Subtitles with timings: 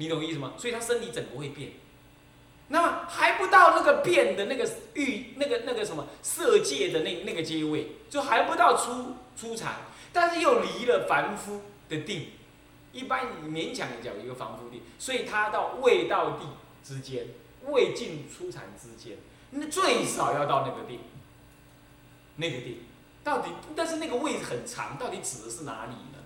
[0.00, 0.52] 你懂意思吗？
[0.56, 1.72] 所以他身体整个会变。
[2.68, 9.80] 那么还不到那个变的那个欲那个那个什么色界的那那个阶位，就还不到出出禅，
[10.12, 12.28] 但是又离了凡夫的定，
[12.92, 16.46] 一般勉强讲一个凡夫定，所以他到未到地
[16.84, 17.26] 之间，
[17.66, 19.16] 未进出禅之间，
[19.50, 21.00] 那最少要到那个定，
[22.36, 22.82] 那个定，
[23.24, 26.18] 到底但是那个位很长，到底指的是哪里呢？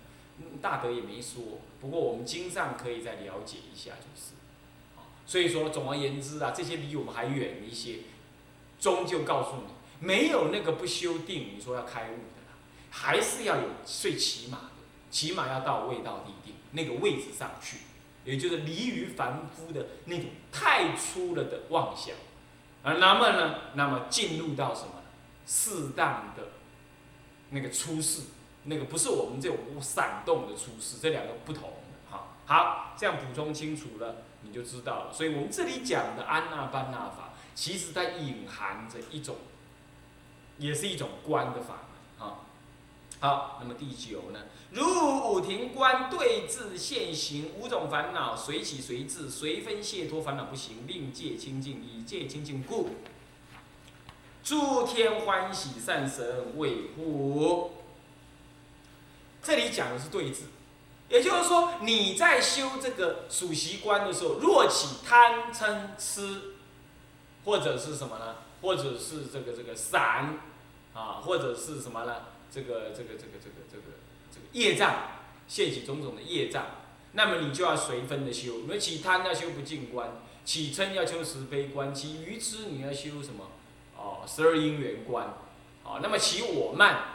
[0.61, 4.33] 大德也没说，不过我们经上可以再了解一下，就是。
[4.97, 7.99] 啊所以说，总而言之啊，这些离我们还远一些，
[8.81, 12.57] 终究告诉你，没有那个不修定，你说要开悟的啦，
[12.91, 14.71] 还是要有最起码的，
[15.11, 17.79] 起码要到位到地定那个位置上去，
[18.25, 22.15] 也就是离于凡夫的那种太粗了的妄想，
[22.83, 25.03] 而那么呢，那么进入到什么
[25.47, 26.49] 适当的
[27.51, 28.23] 那个出世，
[28.65, 31.71] 那个不是我们这种闪动的出世，这两个不同
[32.09, 32.37] 好。
[32.47, 34.17] 好，这样补充清楚了。
[34.45, 39.37] 你就知道了，所以我们这里讲的安那般那法，其实它隐含着一种，
[40.59, 41.87] 也是一种观的法
[42.19, 42.41] 门啊。
[43.21, 44.41] 好，那么第九呢？
[44.73, 52.89] 如五庭观对治现行五种烦恼，随起随至，随分解脱烦恼不行，令界清净，以界清净故，
[54.43, 57.71] 诸天欢喜善神为护。
[59.43, 60.43] 这里讲的是对治。
[61.09, 66.55] 也就是说，你在修这个属习观的时候，若起贪嗔痴，
[67.45, 68.37] 或者是什么呢？
[68.63, 70.39] 或者是这个这个散，
[70.95, 72.17] 啊，或者是什么呢？
[72.51, 73.83] 这个这个这个这个这个
[74.31, 74.95] 这个业障，
[75.49, 76.65] 现起种种的业障，
[77.13, 78.61] 那么你就要随分的修。
[78.67, 80.09] 你起贪要修不净观，
[80.45, 83.49] 起嗔要修慈悲观，起愚痴你要修什么？
[83.97, 85.27] 哦，十二因缘观，
[85.85, 87.12] 啊，那么起我慢，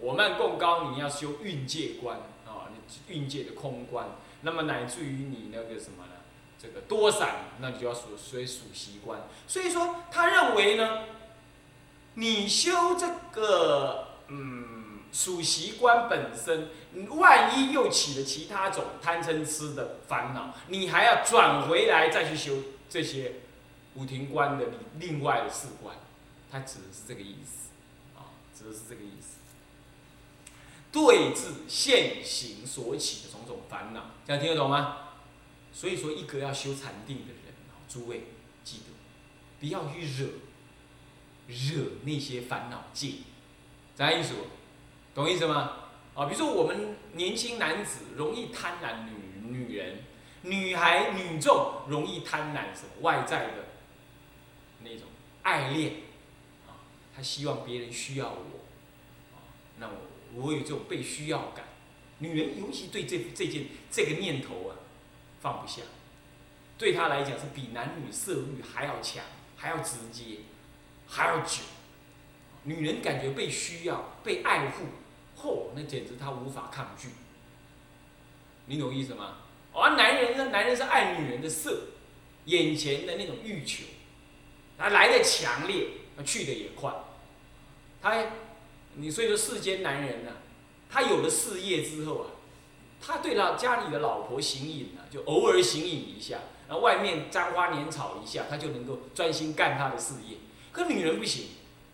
[0.00, 2.68] 我慢共高，你要修运界观啊。
[3.08, 4.06] 运界的空观，
[4.42, 6.12] 那么乃至于你那个什么呢？
[6.56, 9.22] 这个多散，那你就要属随属习观。
[9.48, 11.00] 所以说，他认为呢，
[12.14, 16.68] 你修这个嗯属习观本身，
[17.08, 22.54] 万一又起了其他种贪嗔痴的烦恼，你还要转回来再去修
[22.88, 23.32] 这些
[23.94, 24.66] 五庭观的
[25.00, 25.96] 另外的四观，
[26.52, 27.70] 他指的是这个意思
[28.16, 29.38] 啊，指的是这个意思。
[30.96, 34.96] 对治现行所起的种种烦恼，这样听得懂吗？
[35.70, 37.52] 所以说，一个要修禅定的人，
[37.86, 38.28] 诸位
[38.64, 38.84] 记得，
[39.60, 40.26] 不要去惹
[41.48, 43.24] 惹那些烦恼境，
[43.94, 44.36] 啥意思？
[45.14, 45.72] 懂意思吗？
[46.14, 50.02] 啊，比如说我们年轻男子容易贪婪女女人，
[50.40, 53.66] 女孩女众容易贪婪什么外在的
[54.82, 55.08] 那种
[55.42, 55.92] 爱恋，
[56.66, 56.80] 啊，
[57.14, 59.44] 他希望别人需要我，啊，
[59.78, 60.05] 那我。
[60.36, 61.64] 我有这种被需要感，
[62.18, 64.76] 女人尤其对这这件这个念头啊，
[65.40, 65.80] 放不下，
[66.76, 69.24] 对她来讲是比男女色欲还要强，
[69.56, 70.40] 还要直接，
[71.08, 71.62] 还要久。
[72.64, 74.84] 女人感觉被需要、被爱护，
[75.40, 77.08] 嚯，那简直她无法抗拒。
[78.66, 79.38] 你懂意思吗？
[79.72, 81.88] 而男人呢，男人是爱女人的色，
[82.44, 83.84] 眼前的那种欲求，
[84.76, 85.86] 他来的强烈，
[86.26, 86.92] 去的也快，
[88.02, 88.22] 他。
[88.96, 90.32] 你所以说世间男人呢，
[90.90, 92.26] 他有了事业之后啊，
[93.00, 100.38] 他对他家里的老婆形影呢，就偶尔形影一下，然后外面沾花捻草一下，他就能够专心干他的事业。
[100.72, 101.46] 可女人不行，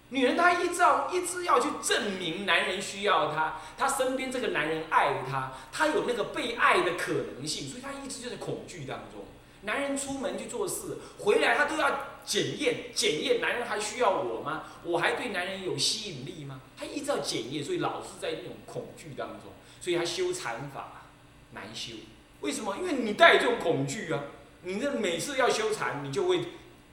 [0.09, 9.25] 女人她一直要一直要去证明男人需要她，她身边这个男人爱她，她有那个被爱的可能性，所以她一直就在恐惧当中。
[9.63, 14.65] 男人出门去做事，回来他都要检验检验，男人还需要我吗？
[14.85, 16.61] 我还对男人有吸引力吗？
[16.77, 21.07] 他一直要检验，所以老是在那种恐惧当中，所以他修禅法
[21.53, 21.95] 难修。
[22.41, 22.77] 为什么？
[22.77, 24.25] 因为你带有这种恐惧啊！
[24.65, 26.41] 你这每次要修禅，你就会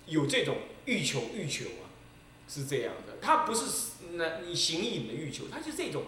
[0.05, 1.89] 有这种欲求欲求啊，
[2.47, 3.17] 是这样的。
[3.19, 3.65] 他不是
[4.13, 6.03] 那你形影的欲求，他就这种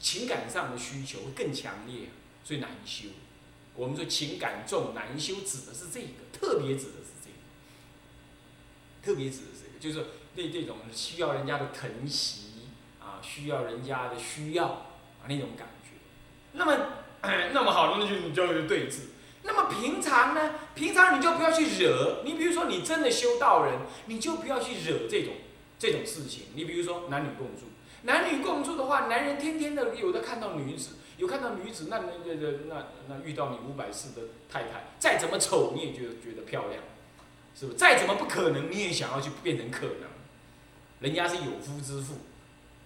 [0.00, 2.08] 情感上的需求会更强烈，
[2.42, 3.08] 所以难修。
[3.76, 7.36] 我们说情感重难修，指的是这个，特别指的是这个，
[9.04, 12.68] 特别指的是这个，就是对这种需要人家的疼惜
[12.98, 15.90] 啊，需要人家的需要啊那种感觉。
[16.52, 16.74] 那么，
[17.52, 19.00] 那么好，那就你就对峙。
[19.42, 20.54] 那么平常呢？
[20.74, 22.22] 平常你就不要去惹。
[22.24, 25.34] 你比如说，你真的修道人，你就不要去惹这种
[25.78, 26.46] 这种事情。
[26.54, 27.66] 你比如说男女共住，
[28.02, 30.96] 男女共住的话，男人天天的有的看到女子。
[31.16, 32.34] 有看到女子，那那那
[32.68, 36.82] 那那遇到你五百世的太太，再怎么丑你也觉得觉得漂亮，
[37.54, 37.78] 是不是？
[37.78, 40.08] 再怎么不可能你也想要去变成可能，
[41.00, 42.14] 人家是有夫之妇，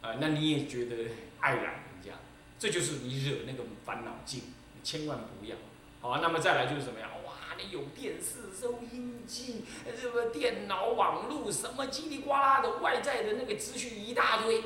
[0.00, 0.96] 啊，那你也觉得
[1.40, 2.12] 爱染人家，
[2.58, 4.42] 这就是你惹那个烦恼劲，
[4.74, 5.56] 你千万不要。
[6.00, 7.10] 好，那么再来就是怎么样？
[7.24, 14.62] 哇，你有电视、收音机，什么电脑、网络，什么叽里呱啦的外在的那个资讯一大堆，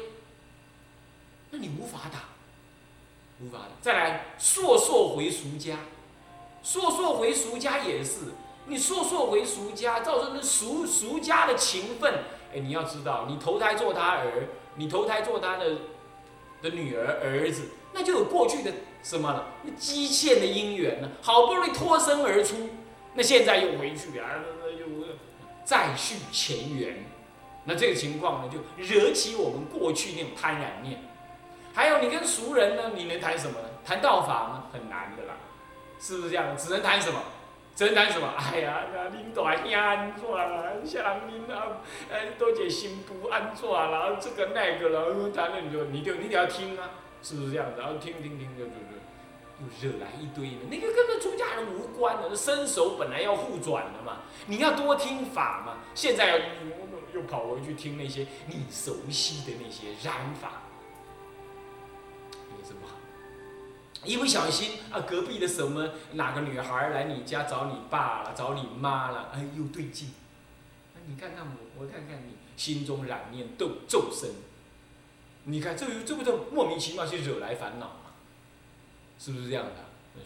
[1.51, 2.34] 那你无法打，
[3.41, 3.69] 无法打。
[3.81, 5.77] 再来，硕硕回俗家，
[6.63, 8.33] 硕硕回俗家也是，
[8.67, 12.13] 你硕硕回俗家，造成那俗俗家的情分。
[12.55, 15.67] 哎，你要知道，你投胎做他儿，你投胎做他的
[16.63, 18.73] 的女儿儿子，那就有过去的。
[19.03, 19.49] 什么了？
[19.63, 21.11] 那积欠的姻缘呢？
[21.21, 22.71] 好不容易脱身而出，
[23.13, 24.87] 那现在又回去啊，那又
[25.63, 27.05] 再续前缘。
[27.65, 31.03] 那这个情况呢，就惹起我们过去那种贪染念。
[31.75, 33.69] 还有你跟熟人呢，你能谈什么呢？
[33.85, 34.65] 谈道法吗？
[34.73, 35.35] 很难的啦，
[35.99, 36.57] 是不是这样？
[36.57, 37.21] 只能谈什么？
[37.75, 38.33] 只能谈什么？
[38.39, 40.73] 哎呀，那领导兄安怎啦？
[40.85, 41.79] 像恁啊，
[42.13, 44.17] 哎，多姐心不安怎啦？
[44.21, 46.91] 这个那个了，谈了你就你就你得要听啊，
[47.21, 47.81] 是不是这样子？
[47.81, 48.95] 然后听听听就就就。
[49.61, 54.17] 又惹来一堆的，那个跟那出家人无关的，伸手本来要互转的嘛，
[54.47, 55.75] 你要多听法嘛。
[55.95, 56.41] 现在又
[57.15, 60.64] 又跑回去听那些你熟悉的那些染法，
[64.05, 70.11] 一不小心啊，隔壁的什么哪个女孩来你家找你爸了，找你妈了，哎，又对劲。
[70.95, 74.31] 那你看看我，我看看你，心中染念斗骤生。
[75.45, 78.01] 你看这这不就莫名其妙去惹来烦恼吗？
[79.19, 79.73] 是不是这样的？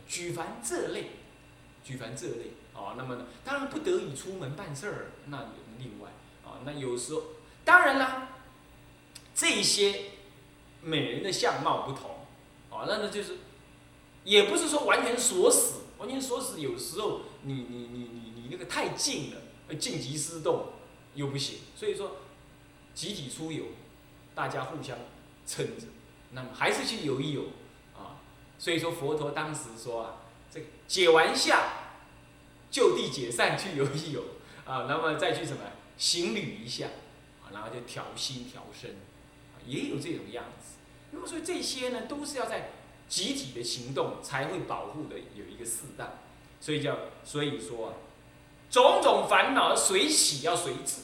[0.07, 1.11] 举凡这类，
[1.83, 5.47] 举凡这类，啊，那么呢，当然不得已出门办事儿，那
[5.79, 6.11] 另外，
[6.45, 7.23] 啊，那有时候，
[7.65, 8.29] 当然啦，
[9.35, 10.11] 这些
[10.83, 12.27] 美人的相貌不同，
[12.71, 13.39] 啊，那那就是，
[14.29, 20.67] 也不是说完全锁死，完全锁死，有时候你你你你你那个太近了，呃静极失动
[21.15, 22.17] 又不行，所以说，
[22.95, 23.65] 集体出游，
[24.35, 24.99] 大家互相
[25.47, 25.87] 撑着，
[26.33, 27.45] 那么还是去游一游
[27.97, 28.21] 啊。
[28.59, 30.17] 所以说佛陀当时说啊，
[30.51, 31.59] 这个解完相，
[32.71, 34.23] 就地解散去游一游
[34.67, 35.63] 啊，那么再去什么
[35.97, 36.89] 行旅一下
[37.43, 40.77] 啊，然后就调心调身啊，也有这种样子。
[41.13, 42.73] 那么所以这些呢，都是要在
[43.09, 46.09] 集体的行动才会保护的有一个适当，
[46.61, 47.93] 所以叫所以说啊，
[48.71, 51.03] 种种烦恼随起要随止。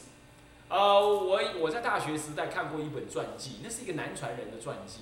[0.68, 5.00] 呃，我我在大学时代看过一本传记，那是一个南传人的传记。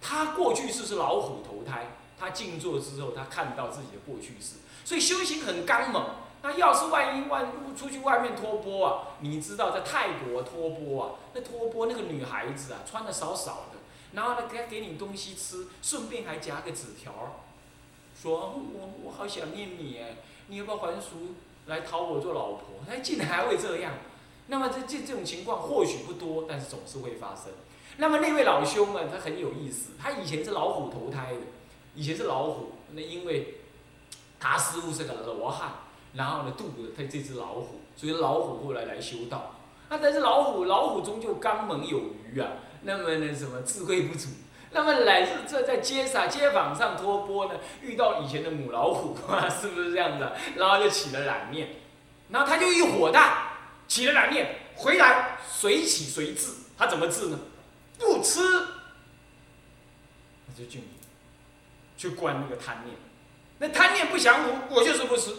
[0.00, 6.04] 他过去世是老虎投胎，他静坐之后，他看到自己的过去世，所以修行很刚猛。
[6.42, 13.78] 那要是万一万出去外面托钵啊，你知道在泰国托钵啊，那托钵那个女孩子啊，穿的少少的，
[14.12, 17.42] 然后呢给给你东西吃，顺便还夹个纸条，
[18.20, 20.16] 说我我好想念你哎，
[20.48, 21.34] 你要不要还俗
[21.66, 22.80] 来讨我做老婆？
[22.88, 23.92] 他竟然还会这样。
[24.48, 27.52] 那么这这这种情况或许不多，但是总是会发生。
[27.98, 31.40] 那么那位老兄呢，他很有意思，他以前是老虎投胎的，
[31.94, 33.58] 以前是老虎，那因为
[34.40, 35.74] 他师傅是个罗汉，
[36.14, 39.54] 然后呢渡了他这只老虎，所以老虎后来来修道。
[39.88, 42.50] 那但是老虎老虎终究刚猛有余啊，
[42.82, 44.28] 那么呢什么智慧不足，
[44.72, 50.30] 那么乃是这在街上街坊上托钵呢，遇到以前的母老虎啊，是不是这样子？
[50.56, 51.68] 然后就起了染念，
[52.30, 57.38] 然后他就一火大，起了染念，回来随起随治，他怎么治呢？
[57.98, 58.40] 不吃，
[60.46, 60.80] 那就就
[61.96, 62.96] 去关那个贪念，
[63.58, 65.34] 那贪念不降服，我就是不吃。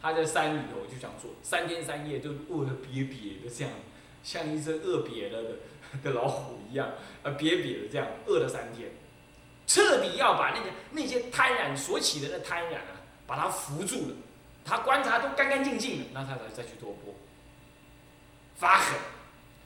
[0.00, 3.72] 他在山里头就想做，三天三夜都饿得瘪瘪的这样，
[4.24, 5.50] 像一只饿瘪了的
[6.02, 6.88] 跟老虎一样，
[7.22, 8.90] 啊瘪瘪的这样饿了三天，
[9.66, 14.14] 彻底要把那个那些贪婪所起的那贪婪啊，把它扶住了。
[14.64, 17.12] 他观察都干干净净的，那他才再去多播，
[18.54, 18.96] 发狠。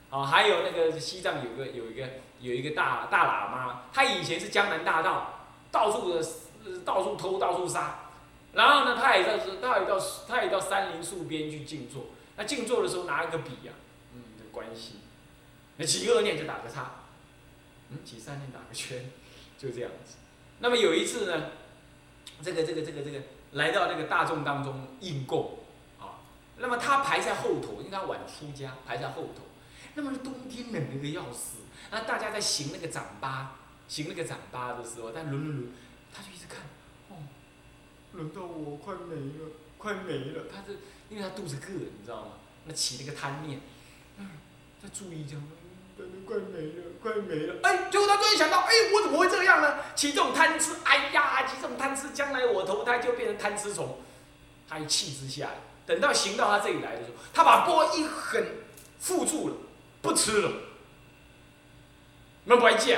[0.09, 2.09] 啊，还有那个西藏有个有一个
[2.41, 6.25] 有一个大大喇嘛，他以前是江南大盗，到处的
[6.85, 7.97] 到处偷到处杀，
[8.53, 12.07] 然后呢，他也到他也到他也到山林树边去静坐，
[12.37, 13.73] 那静坐的时候拿一个笔呀，
[14.15, 15.01] 嗯，的关系，
[15.79, 16.91] 那起恶念就打个叉，
[17.91, 19.11] 嗯，起三念打个圈，
[19.59, 20.17] 就这样子。
[20.61, 21.51] 那么有一次呢，
[22.43, 23.21] 这个这个这个这个
[23.53, 25.59] 来到那个大众当中应供，
[25.99, 26.25] 啊，
[26.57, 29.43] 那么他排在后头，因为他晚出家，排在后头。
[29.95, 31.59] 那么冬天冷那个要死，
[31.91, 33.57] 那大家在行那个掌巴，
[33.89, 35.73] 行那个掌巴的时候，他轮轮轮，
[36.13, 36.61] 他就一直看，
[37.09, 37.17] 哦，
[38.13, 40.73] 轮到我快没了，快没了，他这，
[41.09, 42.33] 因为他肚子饿，你知道吗？
[42.67, 43.61] 那起那个贪念，
[44.19, 44.29] 嗯，
[44.83, 45.43] 他注意这样，
[45.97, 49.79] 等的快没了，快没了，哎，结果他突然想到，哎，我怎么会这样呢？
[49.95, 53.99] 起这种贪吃，哎呀，起这种贪吃，将来我投胎就变成贪吃虫，
[54.69, 55.51] 他一气之下，
[55.87, 58.45] 等到行到他这里来的时候，他把钵一狠，
[59.03, 59.55] 缚住了。
[60.03, 60.53] 不吃了，
[62.45, 62.97] 那不爱食，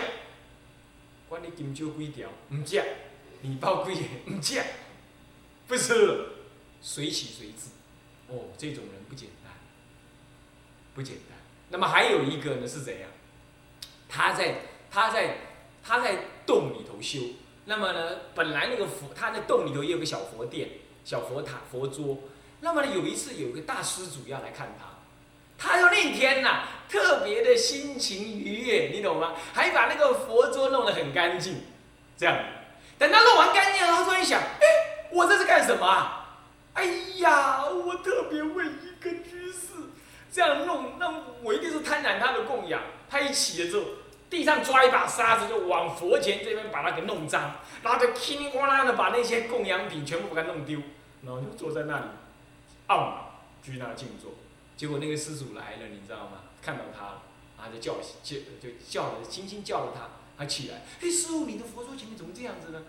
[1.27, 2.85] 管你金蕉几条，唔食，
[3.41, 4.01] 面包几个，
[4.31, 4.63] 唔食，
[5.67, 6.27] 不吃了，
[6.83, 7.71] 随起随至，
[8.27, 9.55] 哦，这种人不简单，
[10.95, 11.39] 不简单。
[11.71, 13.09] 那么还有一个呢是怎样？
[14.09, 14.55] 他在
[14.91, 15.37] 他在
[15.85, 17.19] 他在洞里头修，
[17.67, 20.69] 那么呢，本来那个佛他那洞里头也有个小佛殿、
[21.05, 22.19] 小佛塔、佛桌。
[22.61, 24.87] 那么呢，有一次有个大施主要来看他，
[25.59, 29.35] 他就那天呐特别的心情愉悦，你懂吗？
[29.53, 31.63] 还把那个佛桌弄得很干净，
[32.17, 32.37] 这样。
[32.99, 34.67] 等他弄完干净了，他突然想，哎，
[35.13, 36.41] 我这是干什么啊？
[36.73, 36.85] 哎
[37.17, 39.11] 呀，我特别为一个
[40.39, 42.81] 这样弄，那我一定是贪婪他的供养。
[43.11, 43.87] 他一起了之后，
[44.31, 50.81] 地上抓一把沙子，就往佛前这边把它给弄脏，然后就噼里呱啦的把那些供养品全部给它弄丢，
[51.25, 52.05] 然后就坐在那里。
[52.87, 53.33] 傲
[53.65, 54.31] 居那静坐，
[54.77, 56.43] 结果那个施主来了，你知道吗？
[56.63, 57.23] 看到他了，
[57.57, 60.83] 啊，就叫就就叫了，轻轻叫了他，他起来。
[61.03, 62.81] 哎，师傅，你的佛桌前面怎么这样子呢？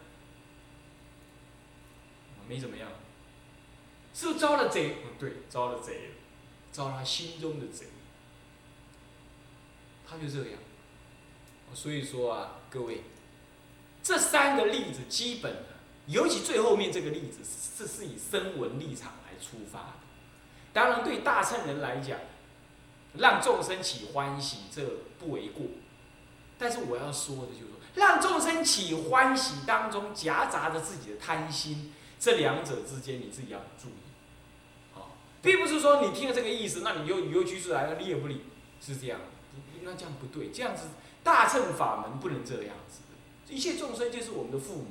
[2.48, 2.90] 没怎么样，
[4.14, 4.98] 是不是招了贼？
[5.04, 6.12] 不对，招了贼，
[6.72, 7.88] 招他心中的贼。
[10.08, 10.60] 他就这样。
[11.74, 13.04] 所以说啊，各位，
[14.04, 15.66] 这三个例子基本的，
[16.08, 17.40] 尤其最后面这个例子，
[17.78, 19.30] 这是以声闻立场来。
[19.40, 19.94] 出发的，
[20.74, 22.20] 当然对大乘人来讲，
[23.14, 24.84] 让众生起欢喜，这
[25.18, 25.66] 不为过。
[26.58, 34.09] 但是我要说的就是说，让众生起欢喜当中夹杂着自己的贪心，这两者之间你自己要注意。
[35.42, 38.44] 并不是说你听了这个意思，那你又你又居士来了，理也不理，
[38.82, 39.20] 是这样。
[39.84, 40.88] 那这样不对，这样子
[41.24, 43.02] 大乘法门不能这样子。
[43.48, 44.86] 一切众生就是我们的父母，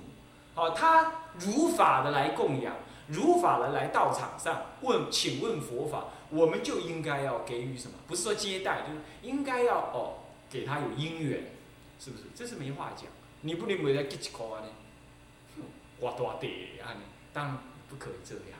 [0.55, 2.76] 好，他如法的来供养。
[3.09, 7.95] 如法的来到场上问，请问佛法，我们就应该要给予什么？
[8.07, 10.19] 不是说接待，就是应该要哦，
[10.50, 11.52] 给他有因缘，
[11.99, 12.25] 是不是？
[12.35, 13.07] 这是没话讲。
[13.40, 15.64] 你不能每天给一块呢，
[16.00, 16.93] 哇大地啊！
[17.33, 18.59] 当然不可以这样，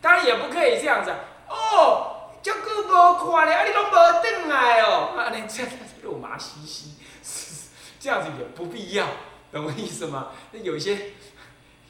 [0.00, 1.12] 当然也不可以这样子。
[1.48, 5.62] 哦，这久无看了，啊，你拢无转来哦，啊，你这
[6.02, 6.94] 肉麻兮兮，
[8.00, 9.06] 这样子也不必要，
[9.52, 10.28] 懂我意思吗？
[10.52, 11.12] 那有些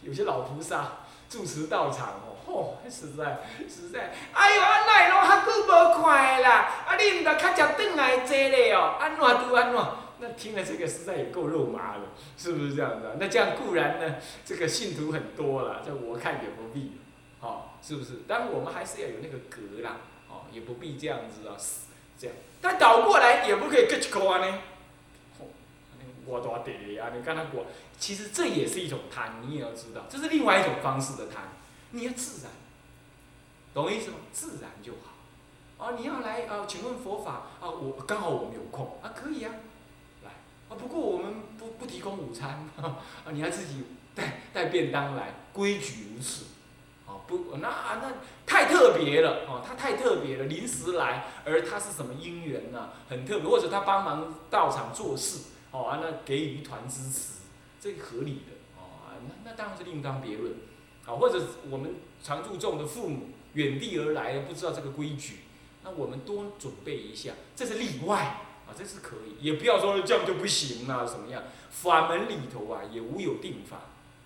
[0.02, 0.92] 有些老菩萨。
[1.30, 3.38] 住持道场哦，吼，实在
[3.68, 9.80] 实在，哎呦，安奈拢较久无看啦，啊，你毋着较早转来坐咧哦，安怎拄安怎？
[10.18, 12.00] 那听了这个实在也够肉麻的，
[12.36, 13.12] 是不是这样子啊？
[13.20, 16.98] 那这样固然呢，这个信徒很多了，这我看也不必，
[17.40, 18.20] 哦，是不是？
[18.28, 19.96] 当然我们还是要有那个格啦，
[20.28, 21.56] 哦，也不必这样子啊，
[22.18, 22.36] 这样。
[22.60, 24.58] 但倒过来也不可以各一块呢，
[26.26, 27.66] 我多地啊，你看他过。
[27.98, 31.44] 其实这也是一种贪，你也要知道，这是另外一种方式的贪。
[31.92, 32.52] 你要自然，
[33.74, 34.16] 懂我意思吗？
[34.32, 35.10] 自然就好。
[35.78, 36.64] 哦，你要来啊？
[36.68, 37.68] 请问佛法啊？
[37.68, 39.52] 我刚好我们有空啊，可以啊，
[40.22, 40.30] 来
[40.68, 40.76] 啊。
[40.78, 42.98] 不过我们不不提供午餐 啊，
[43.30, 46.44] 你要自己带带便当来，规矩如此。
[47.30, 47.68] 不，那
[48.02, 48.12] 那
[48.44, 52.90] 太特别了哦，他太特别了，临时来，而他是什么因缘呢？
[53.08, 57.40] 很特别，或者他帮忙到场做事，哦啊，那给予一团支持。
[57.80, 60.52] 这个合理的哦，那那当然是另当别论，
[61.04, 65.38] 好，或者我们常注重的父母远地而来不知道这个规矩，
[65.82, 68.18] 那我们多准备一下，这是例外
[68.68, 71.42] 啊，这是可以，也不要说这样就不行啊，什么样？
[71.70, 73.78] 法门里头啊也无有定法，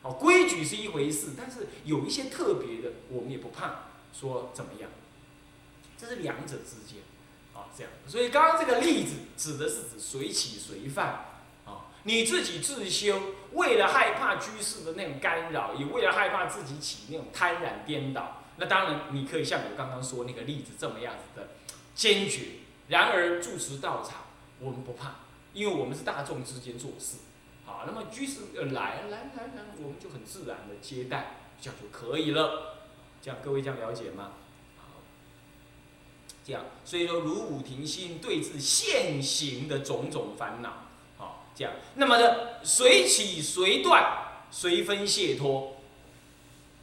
[0.04, 4.90] 哦，规矩是一回事，但是有一些特别的，我们也不怕说怎么样，
[5.98, 7.02] 这是两者之间，
[7.52, 11.06] 啊，这样，所以刚刚这个例子指的是指随起随犯。
[11.64, 13.18] 啊你自己自修，
[13.54, 21.48] 为了害怕居士的那种干扰，也为了害怕自己起那种贪婪颠倒，那当然你可以像我刚刚说那个例子这么样子的
[21.94, 22.42] 坚决。
[22.88, 24.24] 然而住持道场，
[24.60, 25.14] 我们不怕，
[25.54, 27.16] 因为我们是大众之间做事。
[27.74, 32.76] 好，那么居士来来来来，我们就很自然的接待，这样就可以了。
[33.20, 34.30] 这样各位这样了解吗？
[34.78, 35.00] 好，
[36.44, 40.84] 这样，所以说如五停心对治现行的种种烦恼。
[41.18, 45.78] 好这样，那么呢，随起随断，随分解脱，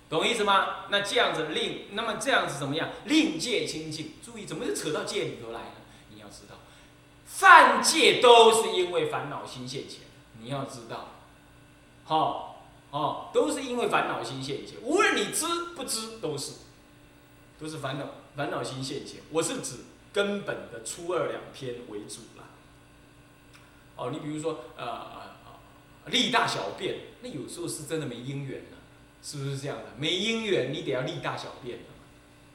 [0.10, 0.88] 懂意思吗？
[0.90, 2.90] 那这样子令，那么这样子怎么样？
[3.06, 4.12] 令戒清净。
[4.22, 5.76] 注意，怎么就扯到戒里头来呢？
[6.14, 6.56] 你要知道，
[7.26, 10.11] 犯戒都是因为烦恼心现前。
[10.42, 11.10] 你要知道，
[12.04, 14.82] 好，哦，都是因为烦恼心现前。
[14.82, 15.46] 无论你知
[15.76, 16.54] 不知，都是，
[17.60, 18.06] 都是烦恼
[18.36, 19.22] 烦恼心现前。
[19.32, 19.76] 我是指
[20.12, 22.44] 根本的初二两篇为主了。
[23.96, 25.22] 哦，你比如说，呃呃
[26.06, 28.78] 呃，立大小便，那有时候是真的没因缘了，
[29.22, 29.86] 是不是这样的？
[29.98, 31.96] 没因缘，你得要立大小便的嘛。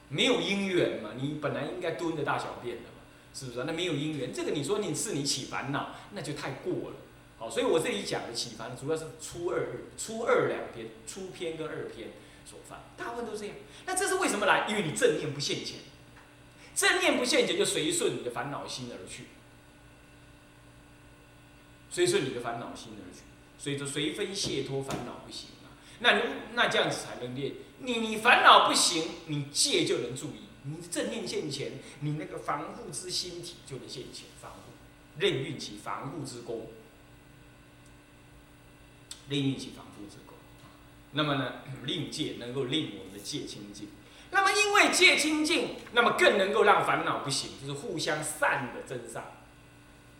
[0.09, 2.99] 没有因缘嘛，你本来应该蹲着大小便的嘛，
[3.33, 3.63] 是不是？
[3.63, 6.95] 那没有因缘，这个你说你是你起烦恼，那就太过了。
[7.37, 9.67] 好，所以我这里讲的起烦，主要是初二、
[9.97, 12.09] 初二两篇，初篇跟二篇。
[12.49, 13.53] 所犯，大部分都这样。
[13.85, 14.65] 那这是为什么来？
[14.69, 15.79] 因为你正念不现前，
[16.73, 19.25] 正念不现前就随顺你的烦恼心而去，
[21.89, 23.23] 随顺你的烦恼心而去，
[23.61, 25.75] 所以说随分解脱烦恼不行啊。
[25.99, 26.21] 那
[26.53, 27.51] 那这样子才能练。
[27.79, 30.47] 你你烦恼不行，你戒就能注意。
[30.63, 34.71] 你正念现前，你那个防护之心体就能现前防护，
[35.19, 36.69] 任运其防护之功，
[39.29, 40.37] 令运其防护之功。
[41.11, 41.53] 那么呢，
[41.85, 43.89] 令戒能够令我们的戒清净。
[44.31, 49.23] 那么因为戒清净，那么更能够让烦恼不行，就是互相善的真上，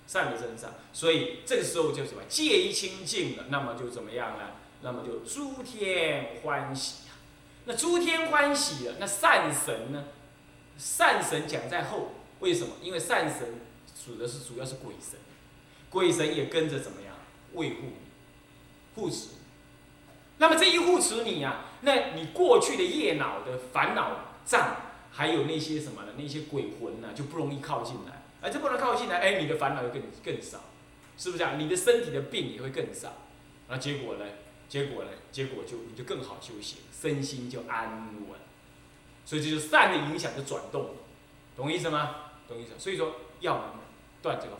[0.08, 0.74] 善的真上。
[0.94, 2.22] 所以这个时候就什么？
[2.30, 4.52] 戒一清净了，那么就怎么样呢？
[4.82, 7.08] 那么就诸天欢喜
[7.66, 10.06] 那诸天欢喜了，那善神呢？
[10.78, 12.76] 善神讲在后，为什么？
[12.82, 13.60] 因为善神
[13.94, 15.20] 指的是主要是鬼神，
[15.90, 17.14] 鬼神也跟着怎么样
[17.54, 17.94] 维护、
[18.98, 19.30] 护持。
[20.40, 24.76] 那么这一护持你呀，那你过去的业脑的烦恼障，
[25.12, 28.24] 还有那些什么的那些鬼魂呢，就不容易靠近来。
[28.42, 30.60] 哎，这不能靠近来，哎，你的烦恼就更更少，
[31.18, 31.54] 是不是啊？
[31.58, 33.14] 你的身体的病也会更少。
[33.68, 34.26] 那结果呢？
[34.68, 35.12] 结果呢？
[35.32, 38.40] 结果就你就更好修行，身心就安稳。
[39.26, 40.90] 所以这就是善的影响的转动，
[41.56, 42.16] 懂意思吗？
[42.48, 42.72] 懂意思。
[42.78, 43.76] 所以说要
[44.22, 44.58] 断这个。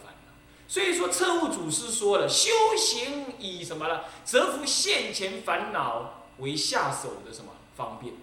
[0.68, 4.02] 所以说彻悟祖师说了，修行以什么呢？
[4.26, 8.14] 折服现前烦恼为下手的什么方便，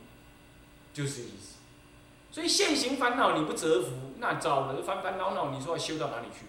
[0.93, 1.55] 就是这意思。
[2.31, 6.47] 所以现行烦恼你不折服，那找人烦烦恼恼，你说要修到哪里去？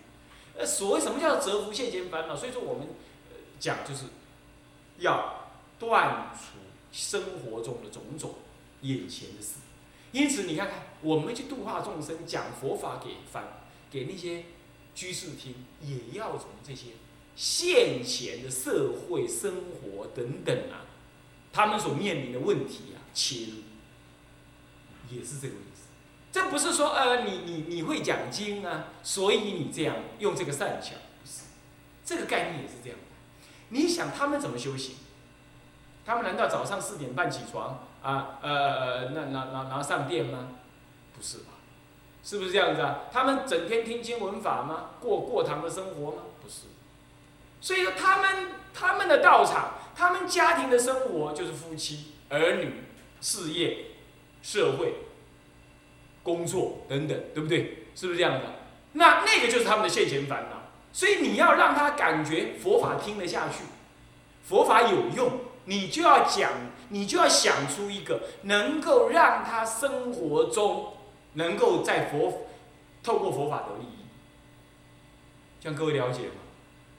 [0.58, 2.36] 呃，所谓什么叫折服现前烦恼？
[2.36, 2.88] 所以说我们
[3.60, 4.06] 讲就是
[4.98, 5.50] 要
[5.80, 6.58] 断除
[6.92, 8.36] 生活中的种种
[8.82, 9.56] 眼前的事。
[10.12, 13.62] 因此，你看看，我们去度化众生，讲佛法给反
[13.92, 14.46] 给那些
[14.96, 16.92] 居士听，也要从这些
[17.36, 20.88] 现前的社会生活等等啊，
[21.52, 25.84] 他们所面临的问题啊切入，也是这个意思。
[26.32, 31.44] 这不是说呃，你你你会讲经啊，所以你这样用这个善巧，不是，
[32.06, 32.98] 这个概念也是这样。
[33.70, 34.96] 你想他们怎么修行？
[36.06, 37.86] 他们难道早上四点半起床？
[38.02, 40.50] 啊，呃，那拿拿拿上殿吗？
[41.16, 41.54] 不是吧？
[42.26, 43.02] 是不是这样子啊？
[43.14, 44.90] 他们整天听经闻法吗？
[45.00, 46.24] 过过堂的生活吗？
[46.42, 46.62] 不是。
[47.62, 52.82] 所以说，他们他们的道场，他们家庭的生活就是夫妻、儿女、
[53.22, 53.92] 事业、
[54.42, 54.96] 社会、
[56.24, 57.86] 工作等等，对不对？
[57.94, 58.42] 是不是这样的？
[58.94, 60.64] 那那个就是他们的现前烦恼。
[60.92, 63.66] 所以你要让他感觉佛法听得下去，
[64.44, 66.52] 佛法有用，你就要讲。
[66.90, 70.94] 你就要想出一个能够让他生活中
[71.36, 72.48] 能够在佛
[73.02, 74.06] 透过佛法得利益，
[75.62, 76.42] 这样各位了解吗？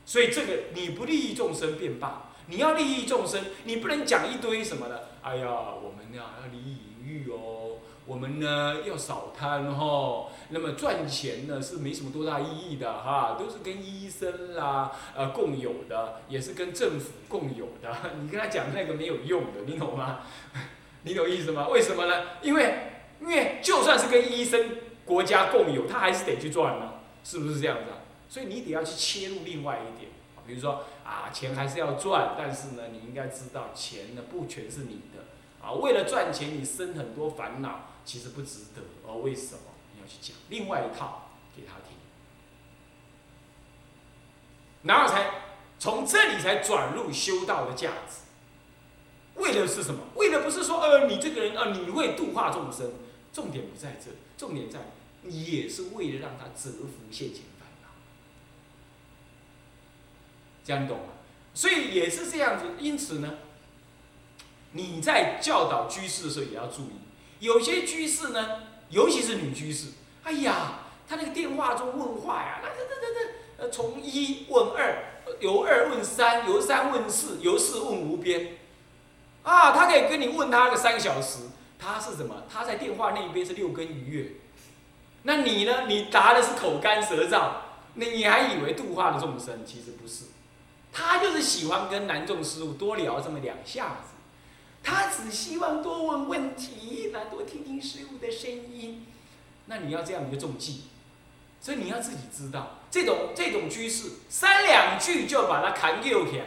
[0.07, 5.09] 所以这个你不利益众生便罢，你要利益众生，你不能讲一堆什么的。
[5.22, 7.79] 哎呀，我们呀要离淫欲哦。
[8.07, 17.92] 我们呢要少贪哈，那么赚钱呢是没什么多大意义的哈，都是跟医生啦呃共有的，也是跟政府共有的。
[18.22, 20.20] 你跟他讲那个没有用的，你懂吗？
[21.03, 21.66] 你懂意思吗？
[21.66, 22.27] 为什么呢？
[22.42, 27.98] 因为因为就算是跟医生国家共有，他还是得去赚呢，是不是这样子啊？
[28.29, 30.11] 所以你得要去切入另外一点，
[30.46, 35.24] 比如说啊钱还是要赚，但是呢你应该知道钱呢不全是你的
[35.66, 37.90] 啊，为了赚钱你生很多烦恼。
[38.07, 41.98] 其实不值得，而为什么你要去讲另外一套给他听？
[44.85, 45.29] 然后才
[45.81, 48.20] 从这里才转入修道的价值。
[49.35, 50.02] 为的是什么？
[50.14, 52.92] 为的不是说，呃，你这个人啊，你会度化众生。
[53.37, 54.81] 重点不在这，重点在
[55.29, 57.90] 也是为了让他折服现前烦恼。
[60.64, 61.05] 这样你懂吗？
[61.53, 62.64] 所以也是这样子。
[62.79, 63.35] 因此呢，
[64.72, 66.92] 你在教导居士的时候也要注意。
[67.40, 69.88] 有些居士呢，尤其是女居士，
[70.22, 75.05] 哎呀，她那个电话中问话呀，那这这这这，呃，从一问二，
[75.40, 78.57] 由二问三，由三问四，由四问无边，
[79.42, 81.40] 啊，他可以跟你问他个三个小时，
[81.78, 82.42] 他是什么？
[82.48, 84.32] 他在电话那一边是六根愉悦，
[85.22, 85.86] 那你呢？
[85.86, 87.50] 你答的是口干舌燥，
[87.94, 89.64] 那你还以为度化了众生？
[89.66, 90.24] 其实不是，
[90.92, 94.14] 他就是喜欢跟南众师傅多聊这么两下子。
[94.82, 99.04] 他只希望多问问题，来多听听师傅的声音。
[99.66, 100.84] 那你要这样你就中计，
[101.60, 106.44] 所以你要自己知道，这种这种居士三两句就把他砍掉起来，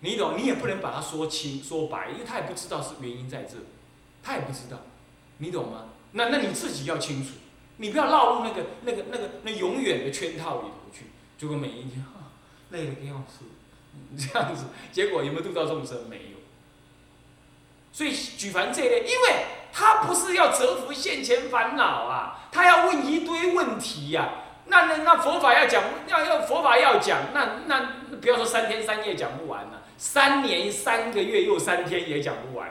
[0.00, 0.36] 你懂？
[0.36, 3.56] 你也不能把它说清说白，因为他也不知道是原因在这，
[4.22, 4.78] 他也不知道，
[5.38, 5.84] 你懂吗？
[6.12, 7.32] 那那你自己要清楚，
[7.76, 11.06] 你不要落入那个那个那个那永远的圈套里头去，
[11.38, 12.32] 结果每一天 啊
[12.70, 13.44] 累了个要死，
[14.16, 16.08] 这样子，结果有没有度到众生？
[16.08, 16.38] 没有。
[17.92, 24.30] 所以举凡这一类，因为他不是要折服现前烦恼啊，他要问一堆问题呀。
[24.66, 32.70] 那那那佛法要讲，要要佛法要讲，那那不要说三天三夜讲不完了，三年三个月又三天也讲不完，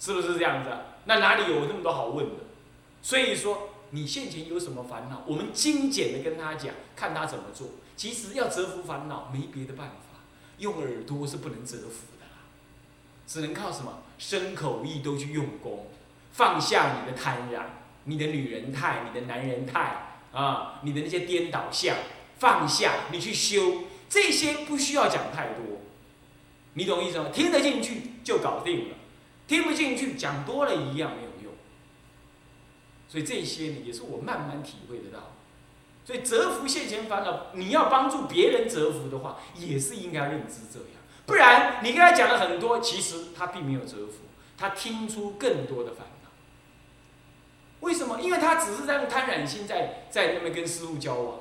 [0.00, 0.70] 是不是这样子？
[1.04, 2.36] 那哪里有那么多好问的？
[3.02, 7.72] 所以说，你现前有什么烦恼，我们精简的跟他讲，看他怎么做。
[7.98, 10.20] 其实要折服烦恼，没别的办法，
[10.56, 12.24] 用耳朵是不能折服的，
[13.26, 15.88] 只能靠什么身口意都去用功，
[16.32, 17.64] 放下你的贪婪，
[18.04, 20.04] 你的女人态，你的男人态。
[20.32, 21.96] 啊，你的那些颠倒相
[22.38, 25.77] 放下，你去修这些不需要讲太多，
[26.78, 27.28] 你懂意思吗？
[27.34, 28.94] 听得进去就搞定了，
[29.48, 31.52] 听不进去讲多了一样没有用。
[33.08, 35.32] 所以这些呢，也是我慢慢体会得到。
[36.04, 40.88] 所以折服现前烦恼，你要帮助别人折服的话，也是应该认知这样，
[41.26, 44.20] 不然你跟他讲了很多，其实他并没有折服，
[44.56, 46.30] 他听出更多的烦恼。
[47.80, 48.20] 为什么？
[48.20, 51.40] 因为他只是在用贪婪心在在那边跟师傅交往，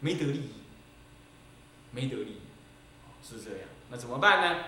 [0.00, 0.50] 没得利益，
[1.92, 2.40] 没得利益，
[3.22, 3.60] 是这样。
[3.92, 4.64] 那怎么办呢？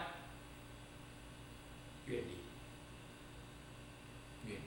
[2.04, 2.22] 远
[4.44, 4.60] 离，远。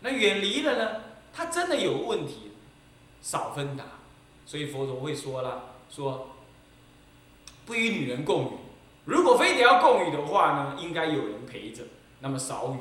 [0.00, 1.00] 那远离了呢？
[1.32, 2.50] 他真的有问题，
[3.22, 3.84] 少分达。
[4.44, 6.36] 所以佛陀会说了，说
[7.64, 8.56] 不与女人共语。
[9.06, 11.84] 如果非得要共语的话呢，应该有人陪着，
[12.18, 12.78] 那么少语，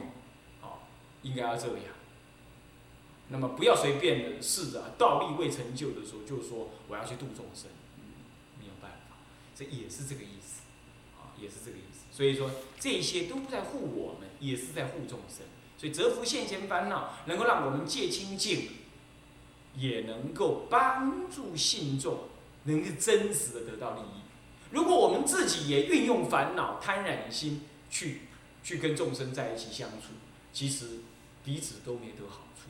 [0.62, 0.80] 哦，
[1.22, 1.86] 应该要这样。
[3.30, 7.70] 那么不要随便的试着道力未成就的时候，就说我要去度众生，
[8.60, 9.16] 没有办法，
[9.56, 10.39] 这也是这个意，
[11.42, 12.06] 也是这个意思。
[12.12, 15.46] 所以说这些都在护我们，也是在护众生。
[15.78, 18.70] 所以折服现前烦恼，能够让我们戒清净，
[19.76, 22.28] 也能够帮助信众
[22.66, 24.22] 能够真实的得到利益。
[24.72, 28.24] 如果我们自己也运用烦恼贪婪心去
[28.62, 30.08] 去跟众生在一起相处，
[30.52, 31.00] 其实
[31.44, 32.70] 彼此都没得好处。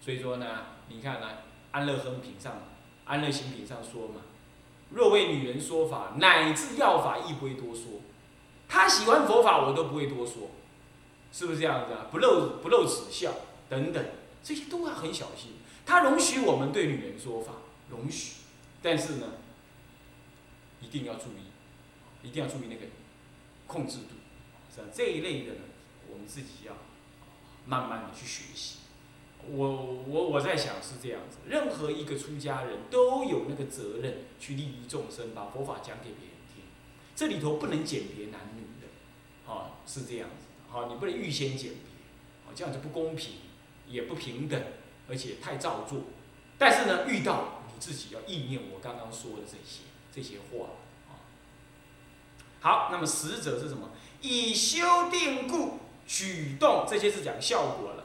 [0.00, 1.26] 所以说呢，你看呢
[1.70, 2.52] 《安乐亨品》上，
[3.06, 4.20] 《安乐行品》上说嘛，
[4.92, 8.00] 若为女人说法，乃至要法亦不会多说。
[8.68, 10.50] 他喜欢佛法，我都不会多说，
[11.32, 12.06] 是不是这样子啊？
[12.10, 13.32] 不露不露齿笑
[13.68, 14.04] 等等，
[14.42, 15.52] 这些都要很小心。
[15.84, 17.52] 他容许我们对女人说法，
[17.90, 18.36] 容许，
[18.80, 19.26] 但是呢，
[20.80, 22.86] 一定要注意，一定要注意那个
[23.66, 24.14] 控制度，
[24.74, 24.86] 是吧？
[24.94, 25.60] 这一类的呢，
[26.10, 26.72] 我们自己要
[27.66, 28.78] 慢慢的去学习。
[29.50, 36.64] 我我我在想是这样子，任何一个出家人都有那个责任去利益众生，把佛法讲给别人听。
[37.16, 38.86] 这里头不能简别男女的，
[39.46, 41.80] 哦是这样子，好你不能预先简别，
[42.46, 43.34] 哦这样就不公平，
[43.88, 44.62] 也不平等，
[45.08, 46.02] 而且太造作。
[46.56, 49.82] 但是呢，遇到你自己要意念我刚刚说的这些
[50.14, 50.68] 这些话，
[51.10, 51.18] 啊，
[52.60, 53.90] 好，那么实则是什么？
[54.20, 58.01] 以修定故举动，这些是讲效果了。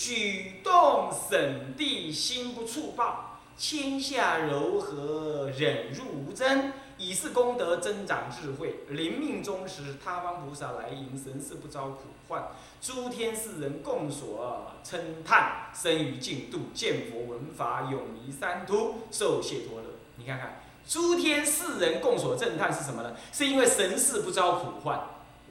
[0.00, 8.76] 举动审地心不触报，谦下柔和，忍辱无争，以是功德增长智慧。
[8.88, 12.48] 临命终时，他方菩萨来迎，神事不遭苦患，
[12.80, 19.86] 诸天世人共所称叹，生于净土，见佛闻法，永离三途，受解脱乐。
[20.16, 23.14] 你看看，诸天世人共所赞叹是什么呢？
[23.34, 24.98] 是因为神事不遭苦患。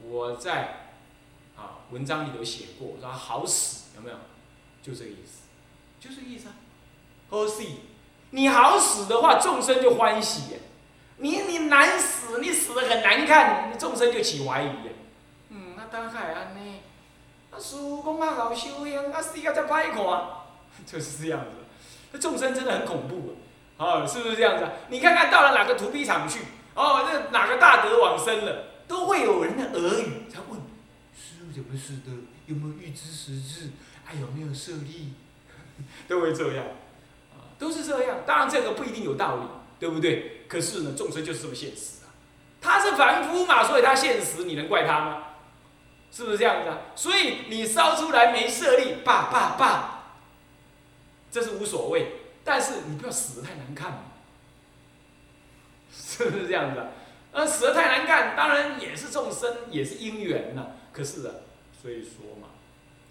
[0.03, 0.95] 我在
[1.55, 3.77] 啊文章里头写过，说好死。
[3.95, 4.15] 有没有？
[4.81, 5.43] 就这个意思，
[5.99, 6.53] 就这个意思啊。
[7.29, 7.63] 好死，
[8.31, 10.55] 你好死的话，众生就欢喜；
[11.17, 14.69] 你你难死，你死的很难看，众生就起怀疑。
[15.49, 16.79] 嗯，那大概安尼，
[17.51, 20.03] 啊，师傅讲啊好修行，啊死啊才歹看，
[20.85, 21.51] 就是这样子。
[22.11, 23.35] 那众生真的很恐怖
[23.77, 24.71] 啊，是不是这样子啊？
[24.89, 26.39] 你看看到了哪个土坯场去，
[26.73, 30.59] 哦，那哪个大德往生了，都会有人的耳语，他问
[31.13, 32.11] 师傅怎么死的，
[32.47, 33.69] 有没有预知时至？
[34.09, 35.13] 还有没有设立？
[36.09, 36.65] 都会这样，
[37.31, 38.17] 啊，都是这样。
[38.25, 39.43] 当然这个不一定有道理，
[39.79, 40.41] 对不对？
[40.47, 42.09] 可是呢，众生就是这么现实啊。
[42.59, 45.23] 他是凡夫嘛，所以他现实，你能怪他吗？
[46.11, 46.79] 是不是这样子啊？
[46.95, 50.15] 所以你烧出来没设立，爸爸爸，
[51.29, 52.13] 这是无所谓。
[52.43, 54.05] 但是你不要死的太难看，
[55.93, 56.79] 是不是这样子？
[56.79, 56.87] 啊
[57.31, 60.65] 呃，死的太难看，当然也是众生，也是因缘呐。
[60.91, 61.33] 可是啊，
[61.79, 62.48] 所以说嘛。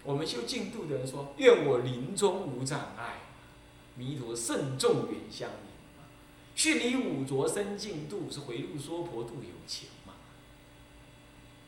[0.09, 3.19] 我们修净土的人说：“愿我临终无障碍，
[3.93, 6.05] 弥陀慎重远相迎嘛。
[6.55, 10.13] 训你五浊生净度，是回路说婆度有情嘛？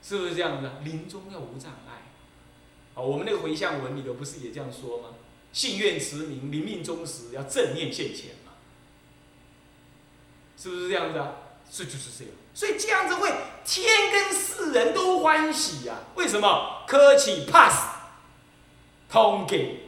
[0.02, 0.72] 是不是这样子？
[0.84, 2.02] 临终要无障碍。
[2.96, 5.10] 啊，我们那个回向文里头不是也这样说吗？
[5.54, 8.54] 信愿持名，临命终时要正念现前嘛？
[10.58, 11.36] 是不是这样子啊？
[11.72, 13.32] 这就是这样，所以这样子会
[13.64, 16.84] 天跟世人都欢喜呀、为什么？
[16.88, 18.01] 科起 pass，
[19.12, 19.82] 通给，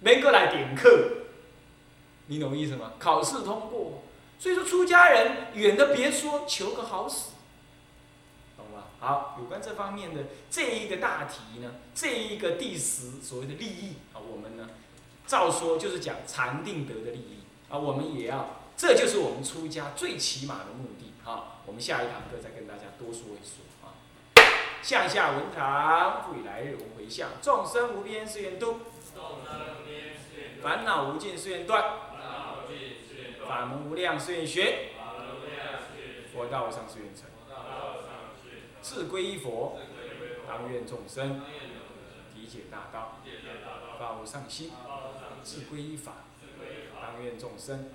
[0.00, 1.26] 没过来点课，
[2.28, 2.92] 你懂意思吗？
[2.98, 4.02] 考试通过，
[4.38, 7.32] 所以说出家人远的别说，求个好死，
[8.56, 8.84] 懂吗？
[8.98, 14.70] 好，有关这方面的这一个大题呢，这一个第十所谓的利益啊，我们呢，
[15.26, 21.60] 照说就是讲禅定得的利益啊，我们也要，这就是我们出家最起码的目的啊。
[21.66, 23.92] 我们下一堂课再跟大家多说一说啊。
[24.82, 26.78] 向下文堂，复以来日
[27.10, 28.78] 轮回向，众生无边誓愿度，
[30.62, 31.82] 烦恼无尽誓愿断，
[33.46, 34.90] 法门无量誓愿学，
[36.32, 37.24] 佛道无上誓愿成。
[38.80, 39.76] 自归依佛，
[40.46, 41.42] 当愿众生。
[42.36, 43.18] 理解大道，
[43.98, 44.70] 发无上心；
[45.42, 46.12] 自归依法，
[47.02, 47.90] 当愿众生。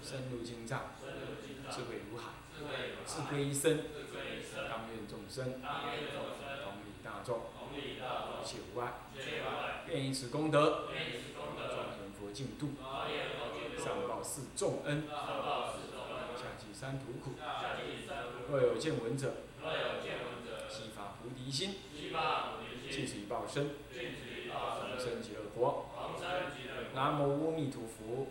[0.00, 0.92] 深入经藏，
[1.70, 2.30] 智慧如海；
[3.04, 3.80] 自归依僧，
[4.66, 7.40] 当愿众生同理大众，
[7.74, 7.76] 一
[8.44, 8.82] 切无碍。
[9.86, 10.96] 愿以此功德，庄
[11.98, 12.74] 严佛净土，
[13.78, 17.36] 上报四重恩，下济三途苦。
[18.50, 19.34] 若有见闻者，
[20.68, 21.74] 悉发菩提心，
[22.90, 23.70] 尽此一报身，
[24.48, 25.86] 同生极乐国。
[26.94, 28.28] 南无阿弥陀佛。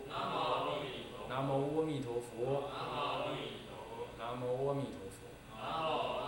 [1.28, 2.68] 南无阿弥陀佛。
[4.18, 5.07] 南无阿弥陀
[5.70, 6.27] Oh,